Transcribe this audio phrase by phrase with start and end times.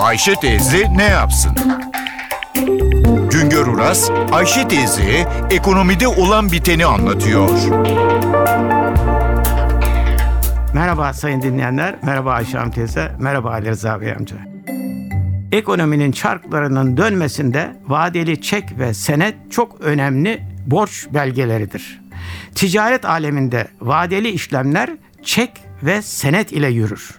[0.00, 1.52] Ayşe teyze ne yapsın?
[3.30, 7.50] Güngör Uras, Ayşe teyze ekonomide olan biteni anlatıyor.
[10.74, 14.36] Merhaba sayın dinleyenler, merhaba Ayşe Hanım teyze, merhaba Ali Rıza Bey amca.
[15.52, 22.00] Ekonominin çarklarının dönmesinde vadeli çek ve senet çok önemli borç belgeleridir.
[22.54, 24.90] Ticaret aleminde vadeli işlemler
[25.22, 25.50] çek
[25.82, 27.10] ve senet ile yürür.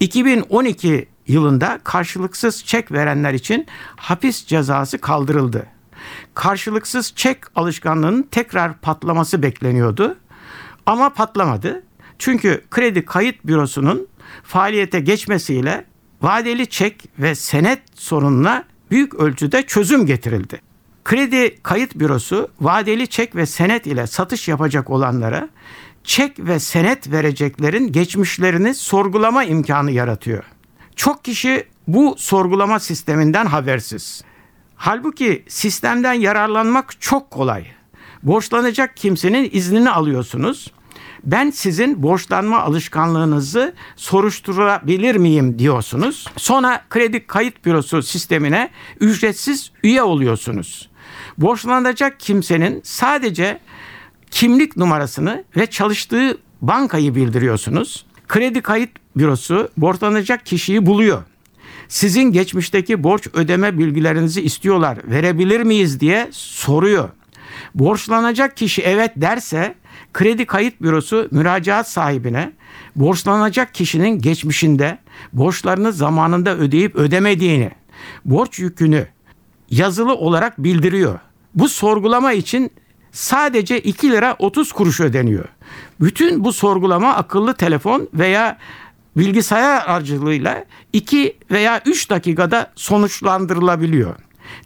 [0.00, 5.66] 2012 yılında karşılıksız çek verenler için hapis cezası kaldırıldı.
[6.34, 10.16] Karşılıksız çek alışkanlığının tekrar patlaması bekleniyordu.
[10.86, 11.82] Ama patlamadı.
[12.18, 14.08] Çünkü kredi kayıt bürosunun
[14.42, 15.84] faaliyete geçmesiyle
[16.22, 20.60] vadeli çek ve senet sorununa büyük ölçüde çözüm getirildi.
[21.04, 25.48] Kredi kayıt bürosu vadeli çek ve senet ile satış yapacak olanlara
[26.04, 30.44] çek ve senet vereceklerin geçmişlerini sorgulama imkanı yaratıyor.
[30.96, 34.24] Çok kişi bu sorgulama sisteminden habersiz.
[34.76, 37.66] Halbuki sistemden yararlanmak çok kolay.
[38.22, 40.72] Borçlanacak kimsenin iznini alıyorsunuz.
[41.24, 46.26] Ben sizin borçlanma alışkanlığınızı soruşturabilir miyim diyorsunuz.
[46.36, 48.70] Sonra kredi kayıt bürosu sistemine
[49.00, 50.90] ücretsiz üye oluyorsunuz.
[51.38, 53.60] Borçlanacak kimsenin sadece
[54.30, 58.06] kimlik numarasını ve çalıştığı bankayı bildiriyorsunuz.
[58.34, 61.22] Kredi kayıt bürosu borçlanacak kişiyi buluyor.
[61.88, 64.98] Sizin geçmişteki borç ödeme bilgilerinizi istiyorlar.
[65.04, 67.08] Verebilir miyiz diye soruyor.
[67.74, 69.74] Borçlanacak kişi evet derse
[70.12, 72.52] kredi kayıt bürosu müracaat sahibine
[72.96, 74.98] borçlanacak kişinin geçmişinde
[75.32, 77.70] borçlarını zamanında ödeyip ödemediğini,
[78.24, 79.06] borç yükünü
[79.70, 81.18] yazılı olarak bildiriyor.
[81.54, 82.70] Bu sorgulama için
[83.14, 85.44] sadece 2 lira 30 kuruş ödeniyor.
[86.00, 88.58] Bütün bu sorgulama akıllı telefon veya
[89.16, 94.14] bilgisayar aracılığıyla 2 veya 3 dakikada sonuçlandırılabiliyor.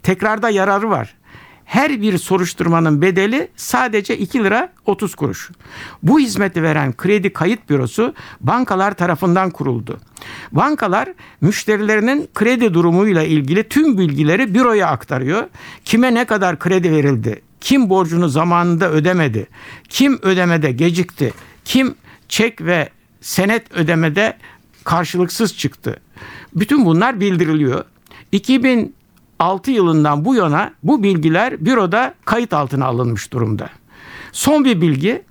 [0.03, 1.15] Tekrarda yararı var.
[1.65, 5.51] Her bir soruşturmanın bedeli sadece 2 lira 30 kuruş.
[6.03, 10.01] Bu hizmeti veren kredi kayıt bürosu bankalar tarafından kuruldu.
[10.53, 11.09] Bankalar
[11.41, 15.45] müşterilerinin kredi durumuyla ilgili tüm bilgileri büroya aktarıyor.
[15.85, 19.47] Kime ne kadar kredi verildi, kim borcunu zamanında ödemedi,
[19.89, 21.33] kim ödemede gecikti,
[21.65, 21.95] kim
[22.29, 22.89] çek ve
[23.21, 24.37] senet ödemede
[24.85, 26.01] karşılıksız çıktı.
[26.55, 27.85] Bütün bunlar bildiriliyor.
[28.33, 33.71] 2006 yılından bu yana bu bilgiler büroda kayıt altına alınmış durumda.
[34.33, 35.23] Son bir bilgi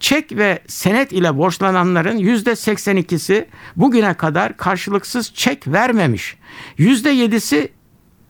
[0.00, 6.36] çek ve senet ile borçlananların %82'si bugüne kadar karşılıksız çek vermemiş.
[6.78, 7.68] %7'si